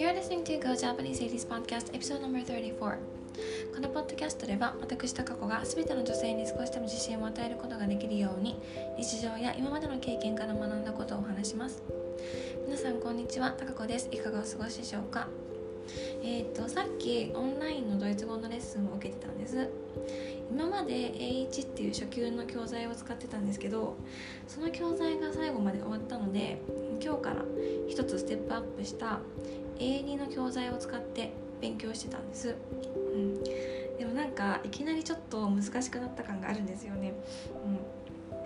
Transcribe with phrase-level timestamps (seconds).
[0.00, 2.28] You're listening to Go Japanese 80s Podcast Episode No.
[2.28, 2.96] 34こ
[3.82, 8.58] のポッドキャストでは私高子が全ての女性に少しでも自信を与えることができるように
[8.96, 11.82] 日常や今までの経験から学んだことをお話します。
[12.64, 14.08] 皆さんこんにちは高子です。
[14.10, 15.28] いかがお過ごしでしょうか？
[16.22, 19.68] えっ、とさっきオンラインのドイツ語のレッスンを受けてたんです。
[20.50, 23.96] 今まで A1 っていう初級の教材を使ってたんですけど
[24.48, 26.60] その教材が最後まで終わったので
[27.02, 27.36] 今日から
[27.88, 29.20] 一つステップアップした
[29.78, 32.54] A2 の教材を使って勉強してたんです、
[33.14, 37.14] うん、でもなんかいきなりちょっと難しくなった感があるんですよね、
[37.64, 38.36] うん、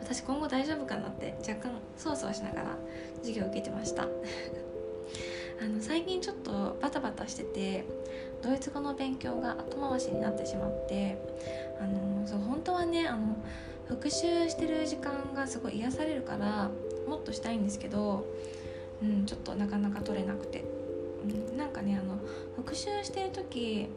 [0.00, 2.76] 私今後大丈夫かなって若干そわそわしながら
[3.18, 4.06] 授業を受けてました。
[5.58, 7.84] あの最近ちょっとバタバタしてて
[8.46, 11.18] ドイツ語の勉強が後回しになってしまって
[11.80, 13.36] あのそう本当はねあの
[13.88, 16.70] 復習してる時間がすごい癒されるから
[17.08, 18.24] もっとしたいんですけど、
[19.02, 20.64] うん、ちょっとなかなか取れなくて、
[21.50, 22.18] うん、なんかねあの
[22.56, 23.88] 復習してる時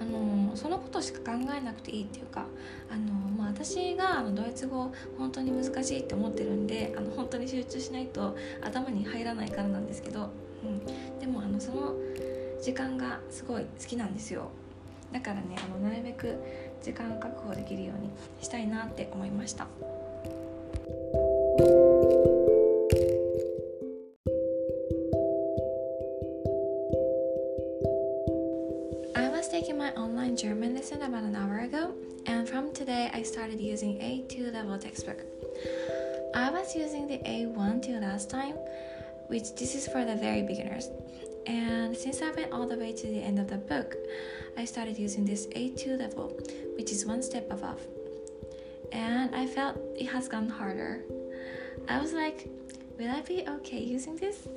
[0.00, 2.46] あのそのことしか考えなくていいっていうか
[2.90, 10.30] あの、まあ、私があのドイツ語本当に難しいって思ってるんであの本当に集中しないと頭に入らないからなんですけど、
[10.64, 11.94] うん、でもあのその
[12.60, 14.50] 時間がすごい好きなんですよ
[15.12, 16.36] だからねあのなるべく
[16.82, 19.66] 時間を確保できるようにしたいなって思いました。
[29.50, 31.92] taking my online German lesson about an hour ago,
[32.26, 35.18] and from today I started using A2 level textbook.
[36.34, 38.54] I was using the A1 till last time,
[39.26, 40.88] which this is for the very beginners.
[41.46, 43.96] And since I went all the way to the end of the book,
[44.56, 46.38] I started using this A2 level,
[46.76, 47.80] which is one step above.
[48.92, 51.02] And I felt it has gotten harder.
[51.88, 52.48] I was like,
[52.98, 54.48] will I be okay using this?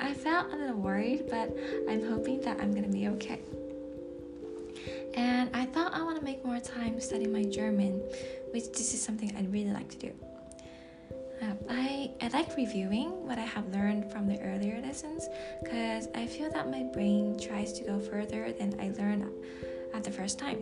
[0.00, 1.56] I felt a little worried, but
[1.88, 3.40] I'm hoping that I'm gonna be okay
[5.16, 8.02] and I thought I want to make more time studying my German,
[8.52, 10.12] which this is something I'd really like to do.
[11.42, 15.28] Uh, I, I like reviewing what I have learned from the earlier lessons
[15.62, 19.30] because I feel that my brain tries to go further than I learned
[19.94, 20.60] at the first time.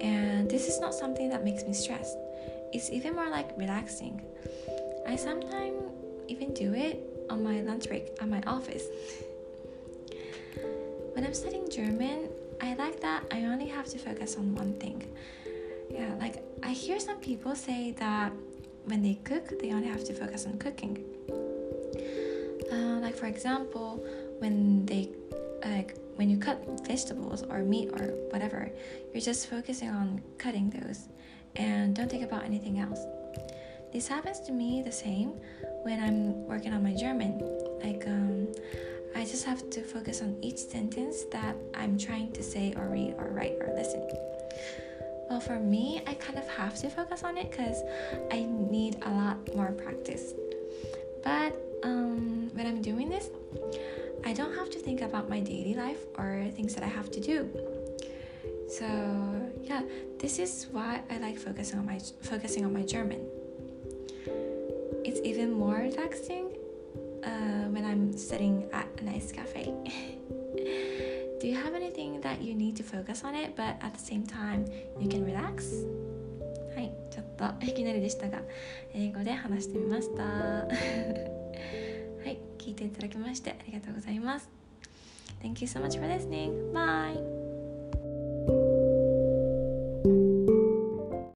[0.00, 2.16] And this is not something that makes me stressed,
[2.72, 4.20] it's even more like relaxing.
[5.06, 5.82] I sometimes
[6.28, 8.86] even do it on my lunch break at my office.
[11.12, 12.28] when I'm studying German,
[12.60, 15.06] I like that I only have to focus on one thing.
[15.90, 18.32] Yeah, like I hear some people say that
[18.84, 21.04] when they cook, they only have to focus on cooking.
[22.70, 24.04] Uh, like for example,
[24.38, 25.10] when they
[25.64, 28.70] like when you cut vegetables or meat or whatever,
[29.12, 31.08] you're just focusing on cutting those
[31.56, 33.00] and don't think about anything else.
[33.92, 35.34] This happens to me the same
[35.82, 37.38] when I'm working on my German.
[37.82, 38.48] Like um,
[39.14, 43.14] I just have to focus on each sentence that I'm trying to say or read
[43.18, 44.08] or write or listen.
[45.28, 47.82] Well, for me, I kind of have to focus on it because
[48.30, 50.34] I need a lot more practice.
[51.24, 53.30] But um, when I'm doing this,
[54.24, 57.20] I don't have to think about my daily life or things that I have to
[57.20, 57.48] do.
[58.68, 58.86] So
[59.62, 59.82] yeah,
[60.18, 63.26] this is why I like focusing on my focusing on my German.
[65.04, 66.56] It's even more relaxing
[67.24, 69.74] uh, when I'm sitting at a nice cafe.
[72.32, 74.64] that you need to focus on it, but at the same time
[74.98, 75.86] you can relax?
[76.74, 78.40] はい、ちょっといきなりでしたが、
[78.94, 80.22] 英語で話してみました。
[80.22, 80.66] は
[82.24, 84.48] い、聞いていただきましてありがとうございます。
[85.42, 86.72] Thank you so much for listening.
[86.72, 87.51] Bye!